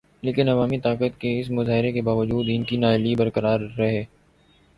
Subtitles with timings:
[0.23, 4.03] لیکن عوامی طاقت کے اس مظاہرے کے باوجود ان کی نااہلی برقرار ہے۔